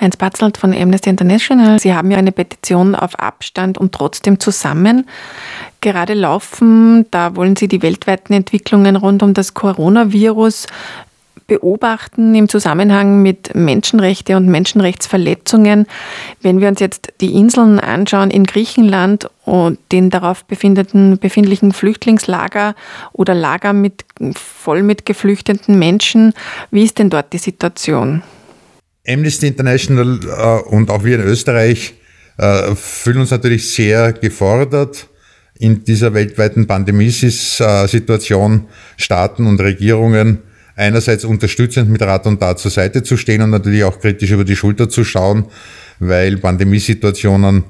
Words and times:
Heinz 0.00 0.16
Batzelt 0.16 0.58
von 0.58 0.74
Amnesty 0.74 1.08
International. 1.08 1.78
Sie 1.78 1.94
haben 1.94 2.10
ja 2.10 2.18
eine 2.18 2.32
Petition 2.32 2.94
auf 2.94 3.18
Abstand 3.18 3.78
und 3.78 3.92
trotzdem 3.92 4.38
zusammen 4.38 5.06
gerade 5.80 6.14
laufen. 6.14 7.06
Da 7.10 7.36
wollen 7.36 7.56
Sie 7.56 7.68
die 7.68 7.82
weltweiten 7.82 8.34
Entwicklungen 8.34 8.96
rund 8.96 9.22
um 9.22 9.32
das 9.32 9.54
Coronavirus 9.54 10.66
beobachten 11.46 12.34
im 12.34 12.48
Zusammenhang 12.48 13.22
mit 13.22 13.54
Menschenrechte 13.54 14.36
und 14.36 14.48
Menschenrechtsverletzungen. 14.48 15.86
Wenn 16.42 16.60
wir 16.60 16.68
uns 16.68 16.80
jetzt 16.80 17.12
die 17.20 17.34
Inseln 17.34 17.78
anschauen 17.78 18.30
in 18.30 18.44
Griechenland 18.44 19.30
und 19.44 19.78
den 19.92 20.10
darauf 20.10 20.44
befindlichen 20.44 21.72
Flüchtlingslager 21.72 22.74
oder 23.12 23.34
Lager 23.34 23.72
mit, 23.72 24.04
voll 24.34 24.82
mit 24.82 25.06
geflüchteten 25.06 25.78
Menschen, 25.78 26.32
wie 26.70 26.82
ist 26.82 26.98
denn 26.98 27.10
dort 27.10 27.32
die 27.32 27.38
Situation? 27.38 28.22
Amnesty 29.06 29.46
International 29.46 30.20
äh, 30.24 30.68
und 30.68 30.90
auch 30.90 31.04
wir 31.04 31.20
in 31.20 31.26
Österreich 31.26 31.94
äh, 32.38 32.74
fühlen 32.74 33.18
uns 33.18 33.30
natürlich 33.30 33.72
sehr 33.72 34.12
gefordert, 34.12 35.08
in 35.58 35.84
dieser 35.84 36.12
weltweiten 36.12 36.66
Pandemiesituation 36.66 38.66
Staaten 38.96 39.46
und 39.46 39.60
Regierungen 39.60 40.38
einerseits 40.74 41.24
unterstützend 41.24 41.90
mit 41.90 42.02
Rat 42.02 42.26
und 42.26 42.40
Tat 42.40 42.58
zur 42.58 42.70
Seite 42.70 43.02
zu 43.02 43.16
stehen 43.16 43.40
und 43.40 43.50
natürlich 43.50 43.84
auch 43.84 43.98
kritisch 43.98 44.30
über 44.30 44.44
die 44.44 44.56
Schulter 44.56 44.90
zu 44.90 45.04
schauen, 45.04 45.46
weil 45.98 46.36
Pandemiesituationen 46.36 47.64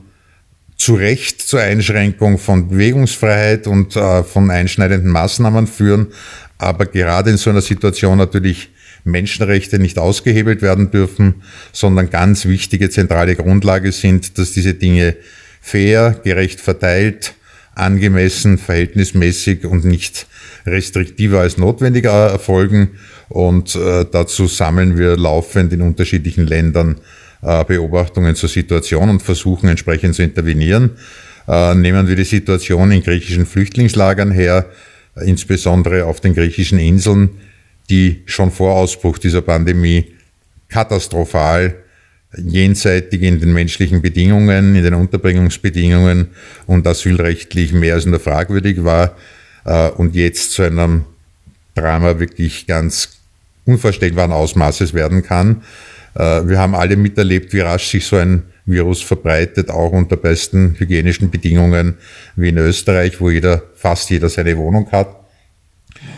zu 0.77 0.95
Recht 0.95 1.41
zur 1.41 1.61
Einschränkung 1.61 2.39
von 2.39 2.69
Bewegungsfreiheit 2.69 3.67
und 3.67 3.97
äh, 3.97 4.25
von 4.25 4.51
einschneidenden 4.51 5.11
Maßnahmen 5.11 5.69
führen, 5.69 6.09
aber 6.59 6.87
gerade 6.87 7.31
in 7.31 7.37
so 7.37 7.51
einer 7.51 7.63
Situation 7.63 8.19
natürlich 8.19 8.71
Menschenrechte 9.07 9.79
nicht 9.79 9.99
ausgehebelt 9.99 10.63
werden 10.63 10.91
dürfen, 10.91 11.43
sondern 11.73 12.11
ganz 12.11 12.47
wichtige 12.47 12.91
zentrale 12.91 13.37
Grundlage 13.37 13.93
sind, 13.93 14.39
dass 14.39 14.53
diese 14.53 14.75
Dinge 14.75 15.17
fair, 15.61 16.21
gerecht 16.23 16.61
verteilt, 16.61 17.35
angemessen, 17.75 18.59
verhältnismäßig 18.59 19.65
und 19.65 19.85
nicht 19.85 20.27
restriktiver 20.65 21.41
als 21.41 21.59
notwendiger 21.59 22.29
erfolgen. 22.29 22.91
Und 23.29 23.75
äh, 23.77 24.05
dazu 24.11 24.47
sammeln 24.47 24.99
wir 24.99 25.17
laufend 25.17 25.73
in 25.73 25.83
unterschiedlichen 25.83 26.47
Ländern 26.47 26.97
äh, 27.43 27.65
Beobachtungen 27.65 28.35
zur 28.35 28.49
Situation 28.49 29.11
und 29.11 29.23
versuchen 29.23 29.69
entsprechend 29.69 30.15
zu 30.15 30.23
intervenieren. 30.23 30.93
Äh, 31.47 31.75
nehmen 31.75 32.09
wir 32.09 32.17
die 32.17 32.25
Situation 32.25 32.91
in 32.91 33.03
griechischen 33.03 33.47
Flüchtlingslagern 33.47 34.31
her, 34.31 34.67
insbesondere 35.25 36.07
auf 36.07 36.21
den 36.21 36.35
griechischen 36.35 36.79
Inseln 36.79 37.31
die 37.91 38.23
schon 38.27 38.51
vor 38.51 38.75
Ausbruch 38.75 39.19
dieser 39.19 39.43
Pandemie 39.43 40.13
katastrophal 40.69 41.77
jenseitig 42.37 43.23
in 43.23 43.41
den 43.41 43.53
menschlichen 43.53 44.03
Bedingungen, 44.03 44.75
in 44.75 44.83
den 44.83 44.95
Unterbringungsbedingungen 44.95 46.29
und 46.67 46.87
asylrechtlich 46.87 47.73
mehr 47.73 47.95
als 47.95 48.07
nur 48.07 48.21
fragwürdig 48.21 48.85
war 48.85 49.17
äh, 49.65 49.89
und 49.91 50.15
jetzt 50.15 50.53
zu 50.53 50.63
einem 50.63 51.05
Drama 51.75 52.19
wirklich 52.19 52.67
ganz 52.67 53.21
unvorstellbaren 53.65 54.33
Ausmaßes 54.33 54.93
werden 54.93 55.23
kann. 55.23 55.63
Äh, 56.15 56.47
wir 56.47 56.59
haben 56.59 56.75
alle 56.75 56.97
miterlebt, 56.97 57.53
wie 57.53 57.61
rasch 57.61 57.89
sich 57.89 58.05
so 58.05 58.17
ein 58.17 58.43
Virus 58.67 59.01
verbreitet, 59.01 59.71
auch 59.71 59.93
unter 59.93 60.17
besten 60.17 60.75
hygienischen 60.79 61.31
Bedingungen 61.31 61.95
wie 62.35 62.49
in 62.49 62.59
Österreich, 62.59 63.21
wo 63.21 63.31
jeder, 63.31 63.63
fast 63.77 64.11
jeder 64.11 64.29
seine 64.29 64.57
Wohnung 64.57 64.91
hat 64.91 65.26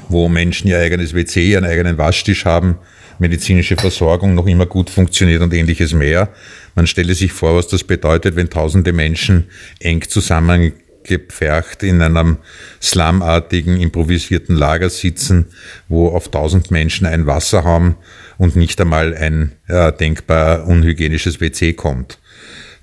wo 0.09 0.29
Menschen 0.29 0.69
ihr 0.69 0.79
eigenes 0.79 1.15
WC, 1.15 1.51
ihren 1.51 1.65
eigenen 1.65 1.99
Waschtisch 1.99 2.45
haben, 2.45 2.77
medizinische 3.19 3.77
Versorgung 3.77 4.35
noch 4.35 4.47
immer 4.47 4.67
gut 4.67 4.91
funktioniert 4.91 5.43
und 5.43 5.53
ähnliches 5.53 5.93
mehr. 5.93 6.29
Man 6.75 6.87
stelle 6.87 7.15
sich 7.15 7.33
vor, 7.33 7.57
was 7.57 7.69
das 7.69 7.85
bedeutet, 7.85 8.37
wenn 8.37 8.51
tausende 8.51 8.93
Menschen 8.93 9.49
eng 9.81 10.03
zusammengepfercht 10.03 11.83
in 11.83 12.01
einem 12.01 12.39
slumartigen, 12.81 13.81
improvisierten 13.81 14.55
Lager 14.55 14.91
sitzen, 14.91 15.47
wo 15.89 16.09
auf 16.09 16.29
tausend 16.29 16.71
Menschen 16.71 17.07
ein 17.07 17.27
Wasser 17.27 17.65
haben 17.65 17.97
und 18.37 18.57
nicht 18.57 18.81
einmal 18.81 19.15
ein 19.15 19.53
äh, 19.67 19.93
denkbar 19.93 20.67
unhygienisches 20.67 21.41
WC 21.41 21.73
kommt. 21.73 22.19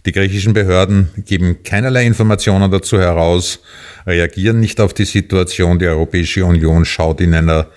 Die 0.06 0.12
griechischen 0.12 0.54
Behörden 0.54 1.10
geben 1.26 1.64
keinerlei 1.64 2.06
Informationen 2.06 2.70
dazu 2.70 3.00
heraus, 3.00 3.60
reagieren 4.06 4.60
nicht 4.60 4.80
auf 4.80 4.94
die 4.94 5.06
Situation. 5.06 5.80
Die 5.80 5.88
Europäische 5.88 6.46
Union 6.46 6.86
schaut 6.86 7.22
in 7.22 7.34
einer 7.34 7.68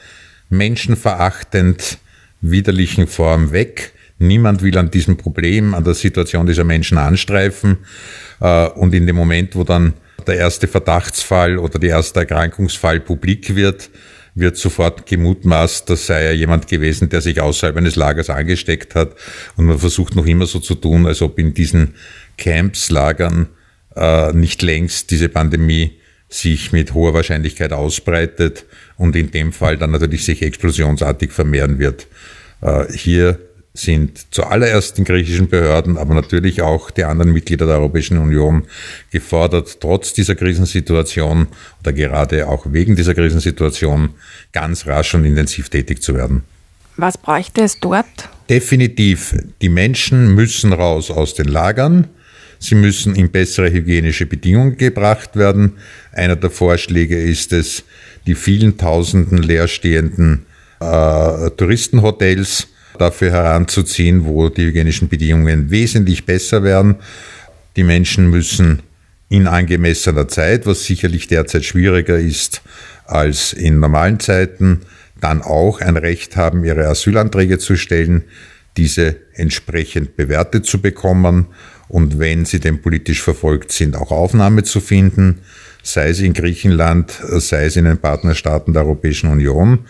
menschenverachtend 0.51 1.99
widerlichen 2.43 3.07
Form 3.07 3.53
weg. 3.53 3.93
Niemand 4.19 4.63
will 4.63 4.77
an 4.77 4.91
diesem 4.91 5.17
Problem, 5.17 5.73
an 5.73 5.85
der 5.85 5.95
Situation 5.95 6.47
dieser 6.47 6.65
Menschen 6.65 6.99
anstreifen. 6.99 7.79
Äh, 8.41 8.67
und 8.69 8.95
in 8.95 9.07
dem 9.07 9.17
Moment, 9.17 9.55
wo 9.57 9.65
dann 9.65 9.95
der 10.27 10.37
erste 10.37 10.69
Verdachtsfall 10.69 11.57
oder 11.57 11.79
der 11.79 11.91
erste 11.91 12.21
Erkrankungsfall 12.21 13.01
publik 13.01 13.55
wird, 13.55 13.89
wird 14.35 14.57
sofort 14.57 15.07
gemutmaßt, 15.07 15.89
das 15.91 16.07
sei 16.07 16.25
ja 16.25 16.33
jemand 16.33 16.69
gewesen, 16.69 17.09
der 17.09 17.21
sich 17.21 17.41
außerhalb 17.41 17.77
eines 17.77 17.97
Lagers 17.97 18.31
angesteckt 18.31 18.95
hat. 18.95 19.15
Und 19.57 19.67
man 19.67 19.79
versucht 19.79 20.15
noch 20.15 20.27
immer 20.27 20.47
so 20.47 20.61
zu 20.61 20.75
tun, 20.75 21.07
als 21.07 21.23
ob 21.23 21.39
in 21.39 21.55
diesen 21.55 21.95
Camps, 22.37 22.91
Lagern 22.91 23.49
äh, 23.97 24.33
nicht 24.33 24.63
längst 24.63 25.11
diese 25.11 25.29
Pandemie 25.29 25.93
sich 26.29 26.73
mit 26.73 26.95
hoher 26.95 27.15
Wahrscheinlichkeit 27.15 27.73
ausbreitet 27.73 28.67
und 28.97 29.17
in 29.17 29.31
dem 29.31 29.53
Fall 29.53 29.79
dann 29.79 29.91
natürlich 29.91 30.25
sich 30.25 30.43
explosionsartig 30.43 31.33
vermehren 31.33 31.79
wird. 31.79 32.07
Äh, 32.61 32.93
hier 32.93 33.39
sind 33.79 34.27
zuallererst 34.31 34.99
den 34.99 35.05
griechischen 35.05 35.49
Behörden, 35.49 35.99
aber 35.99 36.15
natürlich 36.15 36.63
auch 36.63 36.91
die 36.91 37.05
anderen 37.05 37.33
Mitglieder 37.33 37.67
der 37.67 37.77
Europäischen 37.77 38.19
Union 38.19 38.65
gefordert, 39.11 39.81
trotz 39.81 40.13
dieser 40.13 40.35
Krisensituation 40.35 41.49
oder 41.81 41.93
gerade 41.93 42.49
auch 42.49 42.67
wegen 42.71 42.97
dieser 42.97 43.15
Krisensituation 43.15 44.11
ganz 44.53 44.87
rasch 44.87 45.15
und 45.15 45.25
intensiv 45.25 45.69
tätig 45.69 46.03
zu 46.03 46.15
werden. 46.15 46.43
Was 46.97 47.17
bräuchte 47.17 47.63
es 47.63 47.79
dort? 47.79 48.07
Definitiv. 48.51 49.35
Die 49.63 49.69
Menschen 49.69 50.35
müssen 50.35 50.73
raus 50.73 51.11
aus 51.11 51.35
den 51.35 51.47
Lagern. 51.47 52.09
Sie 52.59 52.75
müssen 52.75 53.15
in 53.15 53.31
bessere 53.31 53.71
hygienische 53.71 54.27
Bedingungen 54.27 54.77
gebracht 54.77 55.37
werden. 55.37 55.75
Einer 56.13 56.35
der 56.35 56.51
Vorschläge 56.51 57.21
ist 57.23 57.53
es, 57.53 57.85
die 58.27 58.35
vielen 58.35 58.77
tausenden 58.77 59.39
leerstehenden 59.39 60.47
äh, 60.81 61.51
Touristenhotels 61.51 62.67
dafür 63.01 63.31
heranzuziehen, 63.31 64.25
wo 64.25 64.49
die 64.49 64.67
hygienischen 64.67 65.09
Bedingungen 65.09 65.71
wesentlich 65.71 66.27
besser 66.27 66.63
werden. 66.63 66.97
Die 67.77 67.85
Menschen 67.85 68.31
müssen 68.31 68.83
in 69.29 69.47
angemessener 69.47 70.29
Zeit, 70.29 70.67
was 70.67 70.85
sicherlich 70.85 71.29
derzeit 71.29 71.65
schwieriger 71.65 72.19
ist 72.19 72.63
als 73.07 73.53
in 73.53 73.81
normalen 73.81 74.21
Zeiten, 74.21 74.81
dann 75.21 75.43
auch 75.43 75.81
ein 75.81 75.97
Recht 75.97 76.37
haben, 76.37 76.65
ihre 76.65 76.87
Asylanträge 76.87 77.59
zu 77.59 77.77
stellen, 77.77 78.25
diese 78.77 79.17
entsprechend 79.35 80.17
bewertet 80.17 80.67
zu 80.67 80.81
bekommen 80.81 81.47
und 81.89 82.19
wenn 82.19 82.45
sie 82.45 82.61
denn 82.61 82.83
politisch 82.83 83.23
verfolgt 83.23 83.73
sind, 83.73 83.97
auch 83.97 84.11
Aufnahme 84.11 84.63
zu 84.63 84.81
finden, 84.81 85.41
sei 85.83 86.11
es 86.11 86.21
in 86.21 86.35
Griechenland, 86.35 87.19
sei 87.23 87.65
es 87.65 87.77
in 87.77 87.87
den 87.87 87.99
Partnerstaaten 87.99 88.75
der 88.75 88.85
Europäischen 88.85 89.31
Union. 89.31 89.81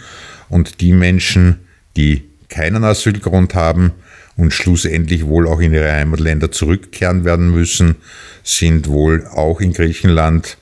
Und 0.48 0.80
die 0.80 0.92
Menschen, 0.92 1.58
die 1.96 2.27
keinen 2.48 2.84
Asylgrund 2.84 3.54
haben 3.54 3.92
und 4.36 4.52
schlussendlich 4.52 5.26
wohl 5.26 5.46
auch 5.46 5.60
in 5.60 5.74
ihre 5.74 5.92
Heimatländer 5.92 6.50
zurückkehren 6.50 7.24
werden 7.24 7.50
müssen, 7.50 7.96
sind 8.42 8.88
wohl 8.88 9.26
auch 9.26 9.60
in 9.60 9.72
Griechenland 9.72 10.58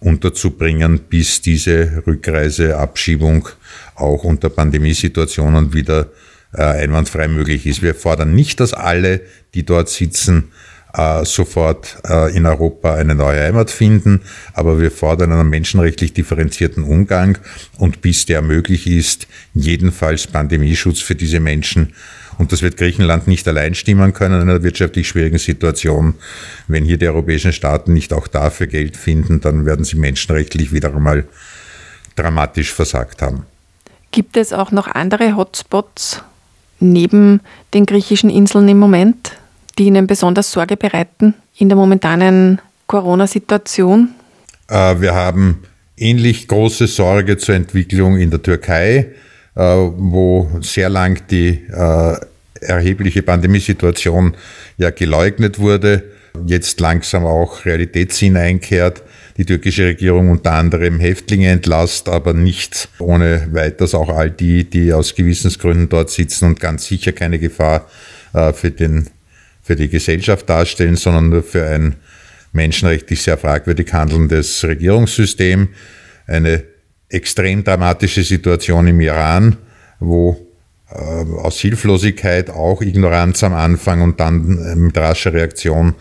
unterzubringen, 0.00 0.98
bis 1.08 1.40
diese 1.42 2.02
Rückreiseabschiebung 2.06 3.48
auch 3.94 4.24
unter 4.24 4.48
Pandemiesituationen 4.48 5.72
wieder 5.72 6.08
äh, 6.52 6.62
einwandfrei 6.62 7.28
möglich 7.28 7.66
ist. 7.66 7.82
Wir 7.82 7.94
fordern 7.94 8.34
nicht, 8.34 8.60
dass 8.60 8.72
alle, 8.72 9.20
die 9.54 9.64
dort 9.64 9.88
sitzen, 9.88 10.50
äh, 10.94 11.24
sofort 11.24 11.98
äh, 12.08 12.36
in 12.36 12.46
Europa 12.46 12.94
eine 12.94 13.14
neue 13.14 13.40
Heimat 13.40 13.70
finden, 13.70 14.22
aber 14.54 14.80
wir 14.80 14.90
fordern 14.90 15.32
einen 15.32 15.48
menschenrechtlich 15.48 16.12
differenzierten 16.12 16.84
Umgang 16.84 17.38
und 17.78 18.02
bis 18.02 18.26
der 18.26 18.42
möglich 18.42 18.86
ist, 18.86 19.26
jedenfalls 19.54 20.26
Pandemieschutz 20.26 21.00
für 21.00 21.14
diese 21.14 21.40
Menschen. 21.40 21.94
Und 22.38 22.52
das 22.52 22.62
wird 22.62 22.78
Griechenland 22.78 23.26
nicht 23.26 23.46
allein 23.48 23.74
stimmen 23.74 24.14
können 24.14 24.40
in 24.40 24.48
einer 24.48 24.62
wirtschaftlich 24.62 25.08
schwierigen 25.08 25.38
Situation. 25.38 26.14
Wenn 26.68 26.84
hier 26.84 26.96
die 26.96 27.06
europäischen 27.06 27.52
Staaten 27.52 27.92
nicht 27.92 28.14
auch 28.14 28.28
dafür 28.28 28.66
Geld 28.66 28.96
finden, 28.96 29.40
dann 29.40 29.66
werden 29.66 29.84
sie 29.84 29.96
menschenrechtlich 29.96 30.72
wieder 30.72 30.94
einmal 30.94 31.26
dramatisch 32.16 32.72
versagt 32.72 33.20
haben. 33.20 33.44
Gibt 34.10 34.36
es 34.36 34.52
auch 34.52 34.72
noch 34.72 34.88
andere 34.88 35.36
Hotspots 35.36 36.22
neben 36.80 37.40
den 37.74 37.86
griechischen 37.86 38.30
Inseln 38.30 38.68
im 38.68 38.78
Moment? 38.78 39.32
Die 39.78 39.84
Ihnen 39.84 40.06
besonders 40.06 40.52
Sorge 40.52 40.76
bereiten 40.76 41.34
in 41.56 41.68
der 41.68 41.76
momentanen 41.76 42.60
Corona-Situation? 42.86 44.10
Äh, 44.68 45.00
wir 45.00 45.14
haben 45.14 45.62
ähnlich 45.96 46.48
große 46.48 46.86
Sorge 46.86 47.36
zur 47.36 47.54
Entwicklung 47.54 48.18
in 48.18 48.30
der 48.30 48.42
Türkei, 48.42 49.14
äh, 49.54 49.62
wo 49.62 50.50
sehr 50.60 50.88
lang 50.88 51.22
die 51.28 51.66
äh, 51.70 52.16
erhebliche 52.60 53.22
Pandemiesituation 53.22 54.36
ja 54.76 54.90
geleugnet 54.90 55.58
wurde, 55.58 56.04
jetzt 56.46 56.80
langsam 56.80 57.24
auch 57.26 57.64
Realitätssinn 57.64 58.36
einkehrt. 58.36 59.02
Die 59.36 59.44
türkische 59.44 59.86
Regierung 59.86 60.30
unter 60.30 60.52
anderem 60.52 61.00
Häftlinge 61.00 61.48
entlasst, 61.48 62.08
aber 62.08 62.34
nicht 62.34 62.88
ohne 62.98 63.48
weiteres 63.52 63.94
auch 63.94 64.10
all 64.10 64.30
die, 64.30 64.64
die 64.68 64.92
aus 64.92 65.14
Gewissensgründen 65.14 65.88
dort 65.88 66.10
sitzen 66.10 66.46
und 66.46 66.60
ganz 66.60 66.86
sicher 66.86 67.12
keine 67.12 67.38
Gefahr 67.38 67.86
für, 68.52 68.70
den, 68.70 69.08
für 69.62 69.76
die 69.76 69.88
Gesellschaft 69.88 70.48
darstellen, 70.48 70.96
sondern 70.96 71.28
nur 71.28 71.42
für 71.42 71.66
ein 71.66 71.96
menschenrechtlich 72.52 73.22
sehr 73.22 73.38
fragwürdig 73.38 73.92
handelndes 73.92 74.64
Regierungssystem. 74.64 75.68
Eine 76.26 76.64
extrem 77.08 77.64
dramatische 77.64 78.22
Situation 78.22 78.86
im 78.86 79.00
Iran, 79.00 79.56
wo 79.98 80.50
äh, 80.90 80.94
aus 80.94 81.60
Hilflosigkeit, 81.60 82.50
auch 82.50 82.82
Ignoranz 82.82 83.44
am 83.44 83.54
Anfang 83.54 84.02
und 84.02 84.18
dann 84.18 84.58
äh, 84.58 84.74
mit 84.74 84.96
rascher 84.96 85.32
Reaktion 85.32 85.94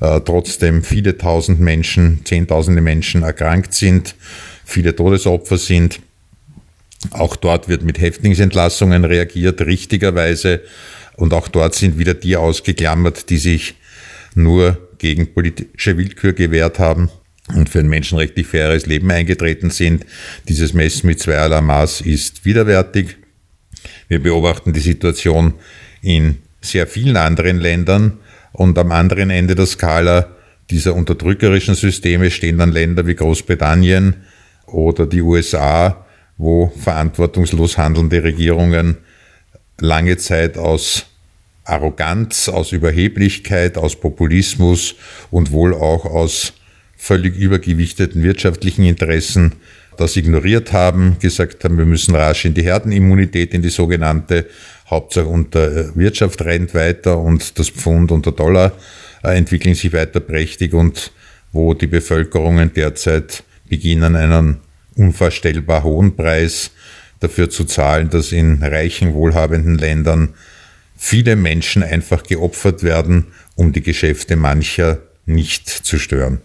äh, 0.00 0.20
trotzdem 0.20 0.82
viele 0.82 1.16
tausend 1.16 1.60
Menschen, 1.60 2.20
zehntausende 2.24 2.82
Menschen 2.82 3.22
erkrankt 3.22 3.72
sind, 3.72 4.14
viele 4.64 4.94
Todesopfer 4.94 5.56
sind. 5.56 6.00
Auch 7.10 7.36
dort 7.36 7.68
wird 7.68 7.84
mit 7.84 7.98
Häftlingsentlassungen 8.00 9.04
reagiert, 9.04 9.60
richtigerweise. 9.62 10.60
Und 11.16 11.32
auch 11.32 11.48
dort 11.48 11.74
sind 11.74 11.98
wieder 11.98 12.14
die 12.14 12.36
ausgeklammert, 12.36 13.30
die 13.30 13.38
sich 13.38 13.74
nur 14.34 14.78
gegen 14.98 15.32
politische 15.32 15.96
Willkür 15.96 16.32
gewehrt 16.32 16.78
haben 16.78 17.10
und 17.54 17.68
für 17.68 17.80
ein 17.80 17.88
menschenrechtlich 17.88 18.46
faires 18.46 18.86
Leben 18.86 19.10
eingetreten 19.10 19.70
sind. 19.70 20.06
Dieses 20.48 20.72
Messen 20.72 21.06
mit 21.06 21.20
zweierlei 21.20 21.60
Maß 21.60 22.00
ist 22.00 22.44
widerwärtig. 22.44 23.16
Wir 24.08 24.22
beobachten 24.22 24.72
die 24.72 24.80
Situation 24.80 25.54
in 26.00 26.38
sehr 26.60 26.86
vielen 26.86 27.16
anderen 27.16 27.60
Ländern 27.60 28.18
und 28.52 28.78
am 28.78 28.92
anderen 28.92 29.30
Ende 29.30 29.54
der 29.54 29.66
Skala 29.66 30.30
dieser 30.70 30.94
unterdrückerischen 30.94 31.74
Systeme 31.74 32.30
stehen 32.30 32.58
dann 32.58 32.72
Länder 32.72 33.06
wie 33.06 33.14
Großbritannien 33.14 34.16
oder 34.66 35.06
die 35.06 35.20
USA, 35.20 36.06
wo 36.38 36.68
verantwortungslos 36.68 37.76
handelnde 37.76 38.22
Regierungen 38.22 38.96
lange 39.80 40.16
Zeit 40.16 40.58
aus 40.58 41.06
Arroganz, 41.64 42.48
aus 42.48 42.72
Überheblichkeit, 42.72 43.78
aus 43.78 43.96
Populismus 43.96 44.94
und 45.30 45.50
wohl 45.50 45.74
auch 45.74 46.04
aus 46.04 46.52
völlig 46.96 47.36
übergewichteten 47.36 48.22
wirtschaftlichen 48.22 48.84
Interessen 48.84 49.54
das 49.96 50.16
ignoriert 50.16 50.72
haben, 50.72 51.16
gesagt 51.20 51.64
haben, 51.64 51.78
wir 51.78 51.84
müssen 51.84 52.14
rasch 52.16 52.44
in 52.44 52.54
die 52.54 52.64
Herdenimmunität, 52.64 53.54
in 53.54 53.62
die 53.62 53.70
sogenannte, 53.70 54.46
Hauptsache 54.90 55.26
unter 55.26 55.96
Wirtschaft 55.96 56.42
rennt 56.42 56.74
weiter 56.74 57.18
und 57.18 57.58
das 57.58 57.70
Pfund 57.70 58.12
und 58.12 58.26
der 58.26 58.32
Dollar 58.34 58.72
äh, 59.22 59.36
entwickeln 59.36 59.74
sich 59.74 59.92
weiter 59.92 60.20
prächtig 60.20 60.74
und 60.74 61.10
wo 61.52 61.72
die 61.72 61.86
Bevölkerungen 61.86 62.72
derzeit 62.74 63.44
beginnen, 63.68 64.14
einen 64.16 64.58
unvorstellbar 64.96 65.84
hohen 65.84 66.16
Preis 66.16 66.70
dafür 67.24 67.50
zu 67.50 67.64
zahlen, 67.64 68.10
dass 68.10 68.32
in 68.32 68.62
reichen, 68.62 69.14
wohlhabenden 69.14 69.76
Ländern 69.76 70.34
viele 70.96 71.36
Menschen 71.36 71.82
einfach 71.82 72.22
geopfert 72.22 72.82
werden, 72.82 73.26
um 73.56 73.72
die 73.72 73.82
Geschäfte 73.82 74.36
mancher 74.36 74.98
nicht 75.26 75.68
zu 75.68 75.98
stören. 75.98 76.40